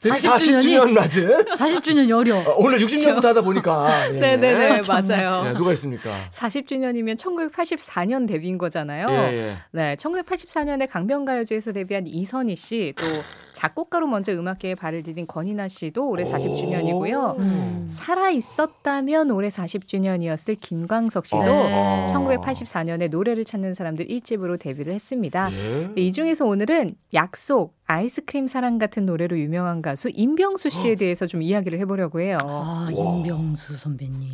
데뷔 0.00 0.18
40 0.18 0.56
40주년 0.58 0.90
맞은 0.90 1.44
40주년 1.56 2.08
여려. 2.08 2.38
어, 2.38 2.56
오늘 2.56 2.80
60년부터 2.80 3.26
하다 3.26 3.42
보니까 3.42 4.08
예. 4.08 4.18
네네네, 4.18 4.80
맞아요. 4.88 5.50
예, 5.50 5.52
누가 5.52 5.72
있습니까? 5.74 6.10
40주년이면 6.32 7.16
1984년 7.16 8.26
데뷔인 8.26 8.58
거잖아요. 8.58 9.06
예, 9.08 9.14
예. 9.36 9.56
네, 9.70 9.94
1984년에 9.94 10.90
강변가요제에서 10.90 11.70
데뷔한 11.70 12.08
이선희 12.08 12.56
씨, 12.56 12.92
또 12.96 13.04
작곡가로 13.64 14.06
먼저 14.06 14.32
음악계에 14.32 14.74
발을 14.74 15.02
디딘 15.02 15.26
권이나 15.26 15.68
씨도 15.68 16.08
올해 16.08 16.24
40주년이고요. 16.24 17.38
음. 17.38 17.86
살아 17.90 18.28
있었다면 18.28 19.30
올해 19.30 19.48
40주년이었을 19.48 20.60
김광석 20.60 21.24
씨도 21.24 21.38
네. 21.38 22.06
1984년에 22.10 23.08
노래를 23.08 23.46
찾는 23.46 23.72
사람들 23.72 24.06
1집으로 24.06 24.58
데뷔를 24.58 24.92
했습니다. 24.92 25.50
예. 25.52 25.90
이 25.96 26.12
중에서 26.12 26.44
오늘은 26.44 26.96
약속, 27.14 27.74
아이스크림 27.86 28.48
사랑 28.48 28.78
같은 28.78 29.06
노래로 29.06 29.38
유명한 29.38 29.80
가수 29.80 30.10
임병수 30.12 30.68
씨에 30.68 30.96
대해서 30.96 31.26
좀 31.26 31.40
이야기를 31.40 31.78
해보려고 31.80 32.20
해요. 32.20 32.36
아, 32.42 32.88
임병수 32.90 33.76
선배님. 33.76 34.28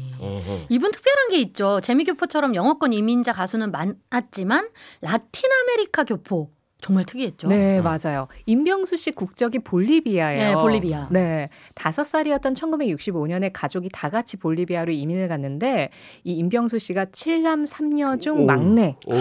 이분 0.68 0.90
특별한 0.90 1.30
게 1.30 1.38
있죠. 1.38 1.80
재미교포처럼 1.80 2.56
영어권 2.56 2.92
이민자 2.92 3.32
가수는 3.32 3.70
많았지만 3.70 4.68
라틴 5.00 5.50
아메리카 5.52 6.04
교포 6.04 6.50
정말 6.80 7.04
특이했죠. 7.04 7.48
네, 7.48 7.80
맞아요. 7.80 8.28
임병수 8.46 8.96
씨 8.96 9.12
국적이 9.12 9.58
볼리비아예요. 9.60 10.42
네, 10.42 10.54
볼리비아. 10.54 11.08
네. 11.10 11.48
다섯 11.74 12.04
살이었던 12.04 12.54
1965년에 12.54 13.50
가족이 13.52 13.90
다 13.92 14.08
같이 14.10 14.36
볼리비아로 14.36 14.92
이민을 14.92 15.28
갔는데 15.28 15.90
이 16.24 16.34
임병수 16.34 16.78
씨가 16.78 17.06
칠남삼녀중 17.12 18.42
오. 18.42 18.46
막내. 18.46 18.96
어휴. 19.06 19.20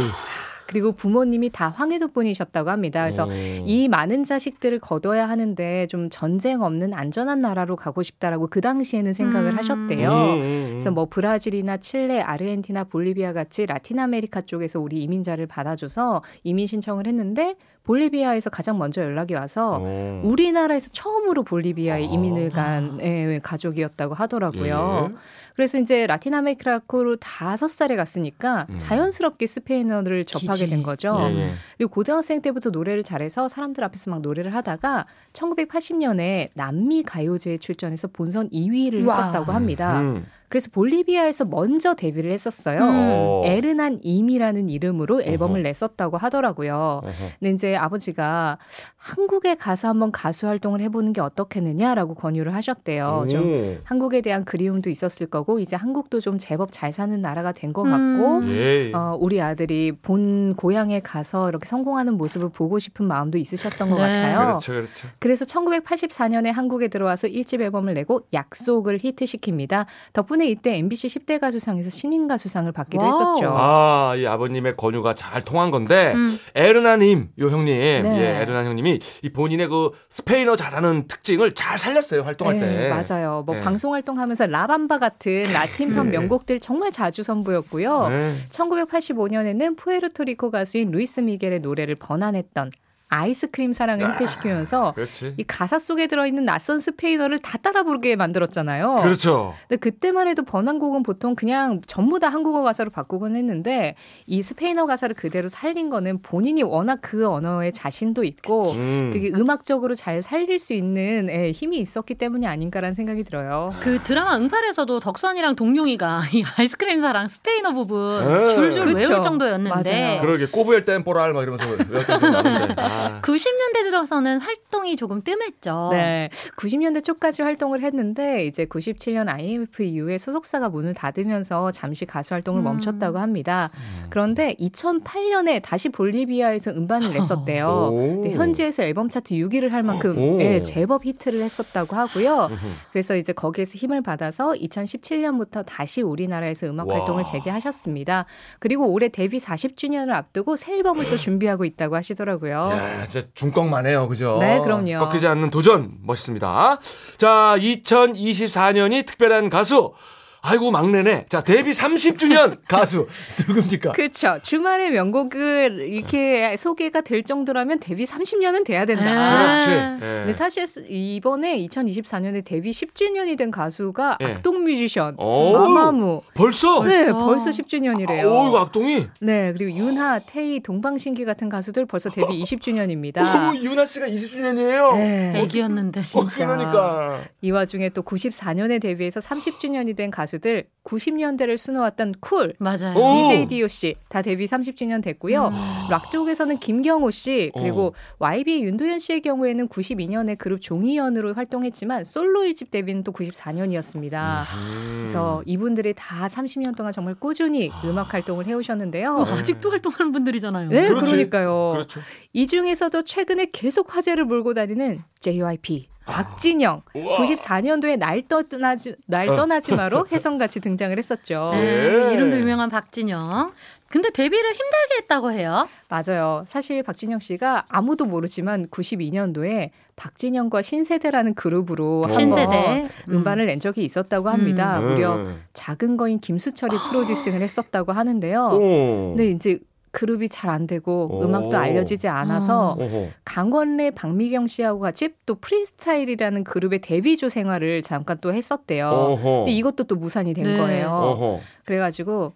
그리고 0.69 0.91
부모님이 0.91 1.49
다 1.49 1.67
황해도 1.67 2.09
분이셨다고 2.09 2.69
합니다. 2.69 3.01
그래서 3.01 3.23
어. 3.23 3.29
이 3.65 3.87
많은 3.87 4.23
자식들을 4.23 4.77
거둬야 4.77 5.27
하는데 5.27 5.87
좀 5.87 6.11
전쟁 6.11 6.61
없는 6.61 6.93
안전한 6.93 7.41
나라로 7.41 7.75
가고 7.75 8.03
싶다라고 8.03 8.45
그 8.47 8.61
당시에는 8.61 9.13
생각을 9.13 9.53
음. 9.53 9.57
하셨대요. 9.57 10.11
음, 10.11 10.15
음, 10.15 10.41
음. 10.41 10.65
그래서 10.69 10.91
뭐 10.91 11.07
브라질이나 11.07 11.77
칠레, 11.77 12.21
아르헨티나, 12.21 12.83
볼리비아 12.83 13.33
같이 13.33 13.65
라틴 13.65 13.97
아메리카 13.97 14.41
쪽에서 14.41 14.79
우리 14.79 15.01
이민자를 15.01 15.47
받아줘서 15.47 16.21
이민 16.43 16.67
신청을 16.67 17.07
했는데 17.07 17.55
볼리비아에서 17.83 18.49
가장 18.49 18.77
먼저 18.77 19.01
연락이 19.01 19.33
와서 19.33 19.79
어. 19.81 20.21
우리나라에서 20.23 20.89
처음으로 20.91 21.43
볼리비아에 21.43 22.05
아. 22.05 22.07
이민을 22.07 22.49
간 22.51 22.99
예, 23.01 23.39
가족이었다고 23.41 24.13
하더라고요. 24.13 25.09
예. 25.11 25.15
그래서 25.55 25.77
이제 25.79 26.05
라틴 26.07 26.33
아메리카로 26.35 27.15
다섯 27.19 27.67
살에 27.67 27.95
갔으니까 27.95 28.67
음. 28.69 28.77
자연스럽게 28.77 29.47
스페인어를 29.47 30.25
접하게 30.25 30.65
기지. 30.65 30.69
된 30.69 30.83
거죠. 30.83 31.17
예, 31.21 31.35
예. 31.35 31.51
그리고 31.77 31.91
고등학생 31.91 32.41
때부터 32.41 32.69
노래를 32.69 33.03
잘해서 33.03 33.47
사람들 33.47 33.83
앞에서 33.83 34.11
막 34.11 34.21
노래를 34.21 34.53
하다가 34.55 35.05
1980년에 35.33 36.49
남미 36.53 37.03
가요제에 37.03 37.57
출전해서 37.57 38.09
본선 38.09 38.49
2위를 38.49 39.07
와. 39.07 39.15
했었다고 39.17 39.51
합니다. 39.51 40.01
음. 40.01 40.25
그래서 40.49 40.69
볼리비아에서 40.71 41.45
먼저 41.45 41.93
데뷔를 41.93 42.31
했었어요. 42.31 42.79
음. 42.81 42.89
어. 42.89 43.41
에르난 43.45 43.99
임이라는 44.01 44.69
이름으로 44.69 45.21
앨범을 45.21 45.59
어허. 45.59 45.63
냈었다고 45.63 46.17
하더라고요. 46.17 47.01
어허. 47.03 47.13
근데 47.39 47.51
이제 47.51 47.75
아버지가 47.75 48.57
한국에 48.97 49.55
가서 49.55 49.87
한번 49.87 50.11
가수 50.11 50.47
활동을 50.47 50.81
해보는 50.81 51.13
게 51.13 51.21
어떻겠느냐라고 51.21 52.15
권유를 52.15 52.53
하셨대요. 52.55 53.25
좀 53.29 53.43
오. 53.43 53.77
한국에 53.83 54.21
대한 54.21 54.43
그리움도 54.43 54.89
있었을 54.89 55.27
거고 55.27 55.59
이제 55.59 55.75
한국도 55.75 56.19
좀 56.19 56.37
제법 56.37 56.71
잘 56.71 56.91
사는 56.91 57.21
나라가 57.21 57.51
된것 57.51 57.85
음. 57.85 57.91
같고 57.91 58.51
예. 58.51 58.91
어, 58.93 59.17
우리 59.19 59.39
아들이 59.41 59.91
본 59.91 60.55
고향에 60.55 60.99
가서 61.01 61.49
이렇게 61.49 61.65
성공하는 61.65 62.15
모습을 62.15 62.49
보고 62.49 62.79
싶은 62.79 63.05
마음도 63.05 63.37
있으셨던 63.37 63.89
것 63.89 63.95
네. 63.97 64.01
같아요. 64.01 64.47
그렇죠, 64.47 64.73
그렇죠. 64.73 65.07
그래서 65.19 65.45
1984년에 65.45 66.51
한국에 66.51 66.87
들어와서 66.87 67.27
1집 67.27 67.61
앨범을 67.61 67.93
내고 67.93 68.21
약속을 68.33 68.97
히트시킵니다. 68.97 69.85
덕분에 70.13 70.38
이때 70.47 70.77
MBC 70.77 71.07
10대 71.07 71.39
가수상에서 71.39 71.89
신인 71.89 72.27
가수상을 72.27 72.71
받기도 72.71 73.03
와우. 73.03 73.11
했었죠. 73.11 73.47
아, 73.55 74.13
이 74.17 74.25
아버님의 74.25 74.75
권유가 74.77 75.15
잘 75.15 75.43
통한 75.43 75.71
건데 75.71 76.13
음. 76.15 76.37
에르나님, 76.55 77.29
요 77.39 77.49
형님, 77.49 78.03
네. 78.03 78.19
예, 78.19 78.41
에르나 78.41 78.63
형님이 78.63 78.99
이 79.23 79.29
본인의 79.29 79.67
그 79.67 79.91
스페인어 80.09 80.55
잘하는 80.55 81.07
특징을 81.07 81.55
잘 81.55 81.77
살렸어요 81.77 82.21
활동할 82.21 82.59
네, 82.59 82.89
때. 82.89 82.89
맞아요. 82.89 83.43
뭐 83.45 83.55
네. 83.55 83.61
방송 83.61 83.93
활동하면서 83.93 84.47
La 84.47 84.61
Bamba 84.61 84.97
같은 84.99 85.43
라틴팝 85.43 86.05
네. 86.07 86.11
명곡들 86.17 86.59
정말 86.59 86.91
자주 86.91 87.23
선보였고요. 87.23 88.07
네. 88.09 88.35
1985년에는 88.49 89.77
푸에르토리코 89.77 90.51
가수인 90.51 90.91
루이스 90.91 91.21
미겔의 91.21 91.59
노래를 91.61 91.95
번안했던 91.95 92.71
아이스크림 93.09 93.73
사랑을 93.73 94.05
아, 94.05 94.11
히트시키면서 94.11 94.93
그렇지. 94.93 95.33
이 95.37 95.43
가사 95.43 95.79
속에 95.79 96.07
들어있는 96.07 96.45
낯선 96.45 96.79
스페인어를 96.79 97.39
다 97.39 97.57
따라 97.57 97.83
부르게 97.83 98.15
만들었잖아요. 98.15 98.99
그렇죠. 99.01 99.53
근데 99.67 99.79
그때만 99.79 100.27
해도 100.27 100.43
번안곡은 100.43 101.03
보통 101.03 101.35
그냥 101.35 101.81
전부 101.87 102.19
다 102.19 102.29
한국어 102.29 102.61
가사로 102.61 102.91
바꾸곤 102.91 103.35
했는데 103.35 103.95
이 104.27 104.41
스페인어 104.41 104.85
가사를 104.85 105.15
그대로 105.15 105.49
살린 105.49 105.89
거는 105.89 106.21
본인이 106.21 106.61
워낙 106.61 106.99
그 107.01 107.27
언어에 107.27 107.71
자신도 107.71 108.23
있고 108.23 108.71
음. 108.73 109.09
되게 109.11 109.31
음악적으로 109.35 109.95
잘 109.95 110.21
살릴 110.21 110.59
수 110.59 110.73
있는 110.73 111.27
예, 111.31 111.51
힘이 111.51 111.77
있었기 111.79 112.15
때문이 112.15 112.45
아닌가라는 112.45 112.93
생각이 112.93 113.23
들어요. 113.23 113.73
그 113.79 113.99
드라마 114.03 114.37
응팔에서도 114.37 114.99
덕선이랑 114.99 115.55
동룡이가 115.55 116.21
이 116.33 116.43
아이스크림 116.57 117.01
사랑 117.01 117.27
스페인어 117.27 117.73
부분 117.73 118.23
네. 118.27 118.53
줄줄 118.53 118.85
그쵸. 118.85 118.97
외울 118.97 119.21
정도였는데 119.23 119.91
맞아요. 119.91 120.21
그러게 120.21 120.45
como 120.45 120.72
el 120.72 120.85
temporal 120.85 121.33
막 121.33 121.41
이러면서 121.41 121.67
외웠던 121.89 122.19
게 122.19 122.29
나는데. 122.29 122.75
아. 122.99 123.21
90년대 123.21 123.83
들어서는 123.83 124.39
활동이 124.39 124.95
조금 124.95 125.21
뜸했죠. 125.21 125.89
네. 125.91 126.29
90년대 126.57 127.03
초까지 127.03 127.41
활동을 127.43 127.81
했는데 127.83 128.45
이제 128.45 128.65
97년 128.65 129.29
IMF 129.29 129.83
이후에 129.83 130.17
소속사가 130.17 130.69
문을 130.69 130.93
닫으면서 130.93 131.71
잠시 131.71 132.05
가수 132.05 132.33
활동을 132.33 132.61
음. 132.61 132.63
멈췄다고 132.63 133.19
합니다. 133.19 133.69
그런데 134.09 134.55
2008년에 134.59 135.61
다시 135.61 135.89
볼리비아에서 135.89 136.71
음반을 136.71 137.13
냈었대요. 137.13 137.67
오. 137.67 137.95
근데 138.21 138.31
현지에서 138.31 138.83
앨범 138.83 139.09
차트 139.09 139.35
6위를 139.35 139.69
할 139.69 139.83
만큼 139.83 140.17
오. 140.17 140.41
예, 140.41 140.61
제법 140.61 141.05
히트를 141.05 141.41
했었다고 141.41 141.95
하고요. 141.95 142.49
그래서 142.91 143.15
이제 143.15 143.33
거기에서 143.33 143.73
힘을 143.75 144.01
받아서 144.01 144.53
2017년부터 144.53 145.63
다시 145.65 146.01
우리나라에서 146.01 146.67
음악 146.67 146.87
와. 146.87 146.97
활동을 146.97 147.25
재개하셨습니다. 147.25 148.25
그리고 148.59 148.91
올해 148.91 149.09
데뷔 149.09 149.37
40주년을 149.37 150.11
앞두고 150.11 150.55
새 150.55 150.79
앨범을 150.79 151.09
또 151.09 151.17
준비하고 151.17 151.65
있다고 151.65 151.95
하시더라고요. 151.95 152.53
야, 152.71 152.88
진짜 153.07 153.27
중꺾만 153.33 153.85
해요, 153.85 154.07
그죠? 154.07 154.37
네, 154.39 154.59
그럼요. 154.59 154.99
꺾이지 154.99 155.27
않는 155.27 155.49
도전 155.49 155.97
멋있습니다. 156.03 156.79
자, 157.17 157.55
2024년이 157.57 159.05
특별한 159.05 159.49
가수. 159.49 159.93
아이고 160.41 160.71
막내네. 160.71 161.25
자, 161.29 161.43
데뷔 161.43 161.71
30주년 161.71 162.59
가수 162.67 163.07
누굽니까? 163.47 163.91
그렇죠. 163.91 164.39
주말의 164.41 164.91
명곡을 164.91 165.87
이렇게 165.91 166.55
소개가 166.57 167.01
될 167.01 167.23
정도라면 167.23 167.79
데뷔 167.79 168.05
30년은 168.05 168.65
돼야 168.65 168.85
된다. 168.85 169.03
그렇지. 169.03 169.71
아. 169.71 169.95
예. 169.95 169.99
근데 170.19 170.33
사실 170.33 170.65
이번에 170.87 171.57
2024년에 171.67 172.45
데뷔 172.45 172.71
10주년이 172.71 173.37
된 173.37 173.51
가수가 173.51 174.17
예. 174.21 174.25
악동 174.25 174.63
뮤지션 174.63 175.15
오. 175.17 175.53
마마무. 175.53 176.21
벌써? 176.33 176.83
네, 176.83 177.11
벌써. 177.11 177.25
벌써 177.25 177.49
10주년이래요. 177.51 178.25
오, 178.25 178.47
이거 178.47 178.59
악동이? 178.59 179.07
네, 179.21 179.53
그리고 179.53 179.77
윤하, 179.77 180.19
태희, 180.19 180.61
동방신기 180.61 181.25
같은 181.25 181.49
가수들 181.49 181.85
벌써 181.85 182.09
데뷔 182.09 182.25
오, 182.25 182.43
20주년입니다. 182.43 183.61
유나 183.61 183.85
씨가 183.85 184.07
20주년이에요. 184.07 184.93
네. 184.95 185.33
애기였는데. 185.41 185.99
어, 185.99 186.03
진짜. 186.03 186.45
그러니까. 186.45 187.21
이 187.41 187.51
와중에 187.51 187.89
또 187.89 188.01
94년에 188.03 188.81
데뷔해서 188.81 189.19
30주년이 189.19 189.95
된 189.95 190.09
가수 190.11 190.28
들 190.37 190.65
90년대를 190.83 191.57
수놓았던 191.57 192.15
쿨, 192.19 192.53
맞아요. 192.57 192.95
오. 192.95 193.29
DJ 193.29 193.47
D.O.C. 193.47 193.95
다 194.09 194.21
데뷔 194.21 194.45
30주년 194.45 195.03
됐고요. 195.03 195.47
음. 195.47 195.53
락 195.89 196.09
쪽에서는 196.09 196.57
김경호 196.59 197.11
씨 197.11 197.51
그리고 197.53 197.93
YB의 198.19 198.63
윤도현 198.63 198.99
씨의 198.99 199.21
경우에는 199.21 199.67
92년에 199.67 200.37
그룹 200.37 200.61
종이연으로 200.61 201.33
활동했지만 201.33 202.03
솔로 202.03 202.41
1집 202.41 202.71
데뷔는 202.71 203.03
또 203.03 203.11
94년이었습니다. 203.11 204.41
음. 204.41 204.93
그래서 204.97 205.43
이분들이 205.45 205.93
다 205.95 206.27
30년 206.27 206.75
동안 206.75 206.91
정말 206.91 207.15
꾸준히 207.15 207.71
음악 207.85 208.13
활동을 208.13 208.45
해오셨는데요. 208.47 209.15
어, 209.15 209.23
아직도 209.23 209.69
활동하는 209.69 210.11
분들이잖아요. 210.11 210.69
네, 210.69 210.87
그렇지. 210.87 211.11
그러니까요. 211.11 211.71
그렇죠. 211.73 211.99
이 212.33 212.47
중에서도 212.47 213.03
최근에 213.03 213.47
계속 213.51 213.95
화제를 213.95 214.25
몰고 214.25 214.53
다니는 214.53 215.03
JYP 215.19 215.87
박진영 216.09 216.81
우와. 216.93 217.17
94년도에 217.17 217.97
날 217.97 218.23
떠나지 218.27 218.95
날 219.05 219.29
어. 219.29 219.35
떠나지 219.35 219.73
마로 219.75 220.05
혜성같이 220.11 220.59
등장을 220.59 220.97
했었죠. 220.97 221.51
네, 221.53 222.09
예. 222.09 222.13
이름도 222.13 222.37
유명한 222.39 222.69
박진영. 222.69 223.51
근데 223.87 224.11
데뷔를 224.11 224.51
힘들게 224.51 224.95
했다고 224.99 225.31
해요. 225.31 225.67
맞아요. 225.87 226.43
사실 226.47 226.83
박진영 226.83 227.19
씨가 227.19 227.65
아무도 227.69 228.05
모르지만 228.05 228.67
92년도에 228.67 229.71
박진영과 229.95 230.61
신세대라는 230.61 231.33
그룹으로 231.33 232.07
신세대. 232.09 232.89
음. 233.07 233.13
음반을 233.13 233.47
낸 233.47 233.59
적이 233.59 233.83
있었다고 233.85 234.29
합니다. 234.29 234.79
음. 234.79 234.89
무려 234.89 235.25
작은 235.53 235.97
거인 235.97 236.19
김수철이 236.19 236.75
프로듀싱을 236.91 237.41
했었다고 237.41 237.91
하는데요. 237.91 238.45
오. 238.53 239.13
근데 239.15 239.31
이제 239.31 239.59
그룹이 239.91 240.29
잘 240.29 240.49
안 240.49 240.65
되고 240.67 241.09
오. 241.11 241.23
음악도 241.23 241.57
알려지지 241.57 242.07
않아서 242.07 242.75
오호. 242.79 243.09
강원래, 243.23 243.91
박미경 243.91 244.47
씨하고 244.47 244.79
같이 244.79 245.09
또 245.25 245.35
프리스타일이라는 245.35 246.43
그룹의 246.43 246.79
데뷔조 246.81 247.29
생활을 247.29 247.81
잠깐 247.83 248.17
또 248.21 248.33
했었대요. 248.33 248.87
어허. 248.89 249.29
근데 249.39 249.51
이것도 249.51 249.83
또 249.85 249.95
무산이 249.95 250.33
된 250.33 250.45
네. 250.45 250.57
거예요. 250.57 250.89
어허. 250.89 251.39
그래가지고 251.65 252.33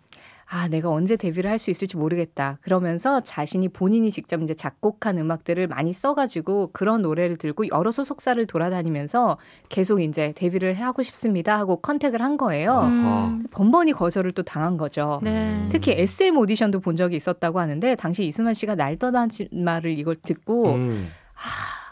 아 0.55 0.67
내가 0.67 0.89
언제 0.89 1.15
데뷔를 1.15 1.49
할 1.49 1.57
수 1.57 1.71
있을지 1.71 1.95
모르겠다. 1.97 2.57
그러면서 2.61 3.21
자신이 3.21 3.69
본인이 3.69 4.11
직접 4.11 4.41
이제 4.41 4.53
작곡한 4.53 5.17
음악들을 5.17 5.67
많이 5.67 5.93
써가지고 5.93 6.71
그런 6.73 7.01
노래를 7.01 7.37
들고 7.37 7.69
여러 7.69 7.91
소속사를 7.91 8.45
돌아다니면서 8.45 9.37
계속 9.69 10.01
이제 10.01 10.33
데뷔를 10.35 10.73
하고 10.73 11.01
싶습니다 11.03 11.57
하고 11.57 11.77
컨택을 11.77 12.21
한 12.21 12.35
거예요. 12.37 12.81
음. 12.81 13.45
번번이 13.51 13.93
거절을 13.93 14.33
또 14.33 14.43
당한 14.43 14.77
거죠. 14.77 15.21
네. 15.23 15.67
특히 15.71 15.93
SM 15.93 16.37
오디션도 16.37 16.81
본 16.81 16.95
적이 16.97 17.15
있었다고 17.15 17.59
하는데 17.59 17.95
당시 17.95 18.25
이수만 18.25 18.53
씨가 18.53 18.75
날 18.75 18.97
떠나지 18.97 19.47
말을 19.51 19.97
이걸 19.97 20.15
듣고 20.17 20.73
음. 20.73 21.09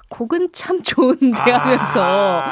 곡은 0.10 0.50
참 0.52 0.84
좋은데 0.84 1.38
하면서 1.40 2.44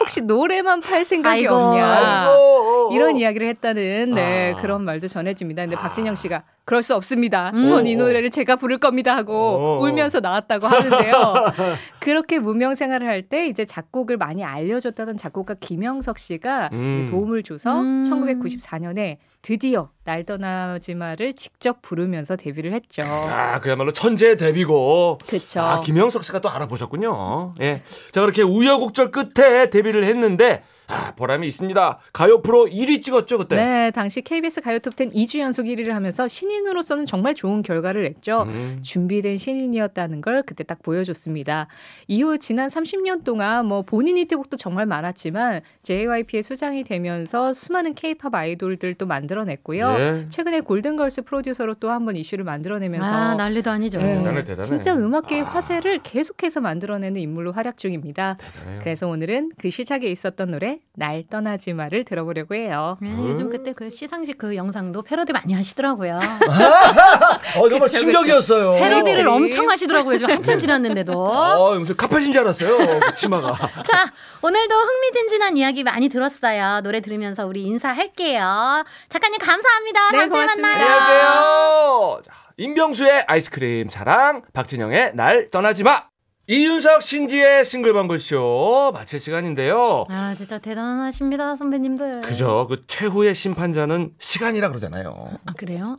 혹시 0.00 0.20
노래만 0.20 0.80
팔 0.80 1.04
생각이 1.04 1.40
아이고. 1.40 1.54
없냐 1.54 1.86
아이고. 1.86 2.75
이런 2.92 3.16
이야기를 3.16 3.46
했다는 3.48 4.14
네, 4.14 4.54
아. 4.56 4.60
그런 4.60 4.84
말도 4.84 5.08
전해집니다. 5.08 5.62
근데 5.62 5.76
박진영 5.76 6.14
씨가 6.14 6.44
그럴 6.64 6.82
수 6.82 6.94
없습니다. 6.94 7.52
음. 7.54 7.62
전이 7.64 7.94
오. 7.94 7.98
노래를 7.98 8.30
제가 8.30 8.56
부를 8.56 8.78
겁니다 8.78 9.14
하고 9.16 9.78
오. 9.78 9.84
울면서 9.84 10.20
나왔다고 10.20 10.66
하는데요. 10.66 11.14
그렇게 12.00 12.38
무명 12.38 12.74
생활을 12.74 13.06
할 13.06 13.26
때 13.28 13.48
이제 13.48 13.64
작곡을 13.64 14.16
많이 14.18 14.44
알려줬다던 14.44 15.16
작곡가 15.16 15.54
김영석 15.54 16.18
씨가 16.18 16.70
음. 16.72 17.08
도움을 17.10 17.42
줘서 17.42 17.80
음. 17.80 18.04
1994년에 18.04 19.16
드디어 19.42 19.90
날 20.04 20.24
떠나지 20.24 20.94
마를 20.94 21.32
직접 21.34 21.82
부르면서 21.82 22.36
데뷔를 22.36 22.72
했죠. 22.72 23.02
아, 23.04 23.60
그야말로 23.60 23.92
천재 23.92 24.36
데뷔고. 24.36 25.18
그쵸. 25.26 25.60
아, 25.60 25.80
김영석 25.80 26.24
씨가 26.24 26.40
또 26.40 26.48
알아보셨군요. 26.50 27.54
예. 27.60 27.82
자, 28.12 28.20
그렇게 28.20 28.42
우여곡절 28.42 29.10
끝에 29.10 29.70
데뷔를 29.70 30.04
했는데 30.04 30.62
아, 30.88 31.12
보람이 31.16 31.46
있습니다. 31.48 31.98
가요 32.12 32.40
프로 32.42 32.66
1위 32.66 33.02
찍었죠, 33.02 33.38
그때? 33.38 33.56
네, 33.56 33.90
당시 33.90 34.22
KBS 34.22 34.60
가요 34.60 34.78
톱10 34.78 35.12
2주 35.14 35.40
연속 35.40 35.64
1위를 35.66 35.88
하면서 35.90 36.28
신인으로서는 36.28 37.06
정말 37.06 37.34
좋은 37.34 37.62
결과를 37.62 38.04
냈죠. 38.04 38.42
음. 38.48 38.78
준비된 38.82 39.36
신인이었다는 39.36 40.20
걸 40.20 40.42
그때 40.44 40.62
딱 40.64 40.82
보여줬습니다. 40.82 41.66
이후 42.06 42.38
지난 42.38 42.68
30년 42.68 43.24
동안 43.24 43.66
뭐 43.66 43.82
본인 43.82 44.16
히트곡도 44.16 44.56
정말 44.56 44.86
많았지만 44.86 45.60
JYP의 45.82 46.42
수장이 46.42 46.84
되면서 46.84 47.52
수많은 47.52 47.94
K-팝 47.94 48.32
아이돌들도 48.34 49.06
만들어냈고요. 49.06 49.96
예. 49.98 50.26
최근에 50.28 50.60
골든걸스 50.60 51.22
프로듀서로 51.22 51.74
또 51.74 51.90
한 51.90 52.04
번 52.06 52.14
이슈를 52.16 52.44
만들어내면서 52.44 53.10
아, 53.10 53.34
난리도 53.34 53.70
아니죠. 53.70 53.98
네, 53.98 54.18
대단해, 54.18 54.44
대단해. 54.44 54.62
진짜 54.62 54.94
음악계의 54.96 55.42
화제를 55.44 56.00
계속해서 56.04 56.60
만들어내는 56.60 57.20
인물로 57.20 57.50
활약 57.52 57.78
중입니다. 57.78 58.36
대단해요. 58.36 58.78
그래서 58.80 59.08
오늘은 59.08 59.52
그 59.58 59.70
시작에 59.70 60.06
있었던 60.10 60.50
노래 60.52 60.75
날 60.94 61.24
떠나지 61.28 61.72
마를 61.72 62.04
들어보려고 62.04 62.54
해요. 62.54 62.96
네, 63.02 63.10
요즘 63.18 63.50
그때 63.50 63.72
그 63.72 63.90
시상식 63.90 64.38
그 64.38 64.56
영상도 64.56 65.02
패러디 65.02 65.32
많이 65.32 65.52
하시더라고요. 65.52 66.16
어, 66.16 67.68
정말 67.68 67.80
그쵸, 67.80 67.98
충격이었어요. 68.00 68.72
패러디를 68.80 69.24
네. 69.24 69.30
엄청 69.30 69.68
하시더라고요. 69.70 70.18
지금 70.18 70.34
한참 70.34 70.58
지났는데도. 70.58 71.12
어, 71.12 71.78
무슨 71.78 71.96
카펫인 71.96 72.32
줄 72.32 72.40
알았어요. 72.42 73.00
그 73.00 73.14
치마가. 73.14 73.52
자, 73.84 74.12
오늘도 74.42 74.74
흥미진진한 74.74 75.56
이야기 75.56 75.84
많이 75.84 76.08
들었어요. 76.08 76.80
노래 76.82 77.00
들으면서 77.00 77.46
우리 77.46 77.62
인사할게요. 77.62 78.84
작가님 79.08 79.38
감사합니다. 79.38 80.10
네, 80.12 80.18
다음 80.18 80.30
주에. 80.30 80.46
만나요. 80.46 80.74
안녕하세요. 80.84 82.20
자, 82.24 82.32
임병수의 82.56 83.24
아이스크림 83.26 83.88
사랑, 83.88 84.42
박진영의 84.52 85.12
날 85.14 85.50
떠나지 85.50 85.82
마. 85.82 86.04
이윤석 86.48 87.02
신지의 87.02 87.64
싱글벙글쇼 87.64 88.92
마칠 88.94 89.18
시간인데요. 89.18 90.06
아, 90.08 90.34
진짜 90.36 90.58
대단하십니다, 90.58 91.56
선배님들. 91.56 92.20
그죠. 92.20 92.66
그 92.68 92.84
최후의 92.86 93.34
심판자는 93.34 94.14
시간이라 94.20 94.68
그러잖아요. 94.68 95.38
아, 95.44 95.52
그래요? 95.54 95.98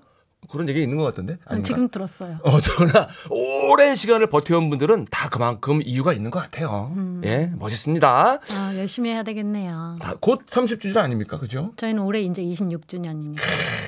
그런 0.49 0.67
얘기 0.69 0.81
있는 0.81 0.97
것 0.97 1.03
같던데? 1.03 1.37
아, 1.45 1.51
아닌가? 1.53 1.65
지금 1.67 1.89
들었어요. 1.89 2.37
어, 2.43 2.59
저나 2.59 3.07
오랜 3.29 3.95
시간을 3.95 4.27
버텨온 4.27 4.69
분들은 4.69 5.07
다 5.11 5.29
그만큼 5.29 5.81
이유가 5.83 6.13
있는 6.13 6.31
것 6.31 6.39
같아요. 6.39 6.91
음. 6.95 7.21
예, 7.25 7.51
멋있습니다. 7.57 8.39
아, 8.49 8.73
열심히 8.77 9.09
해야 9.11 9.23
되겠네요. 9.23 9.97
다 10.01 10.15
곧 10.19 10.45
30주년 10.45 10.97
아닙니까? 10.97 11.37
그죠? 11.39 11.71
저희는 11.77 12.01
올해 12.03 12.21
이제 12.21 12.41
26주년이니까 12.41 13.41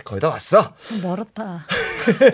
거의 0.06 0.19
다 0.22 0.30
왔어. 0.30 0.74
멀었다. 1.02 1.65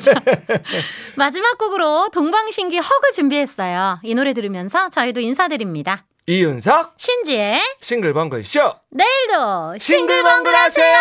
자, 0.02 0.14
마지막 1.18 1.58
곡으로 1.58 2.10
동방신기 2.14 2.78
허그 2.78 3.12
준비했어요. 3.14 4.00
이 4.04 4.16
노래 4.16 4.34
들으면서 4.34 4.90
저희도 4.90 5.20
인사드립니다. 5.22 6.06
이윤석 6.28 6.96
신지의 6.98 7.60
싱글벙글 7.82 8.44
쇼 8.44 8.74
내일도 8.90 9.78
싱글벙글 9.80 10.56
하세요! 10.56 10.96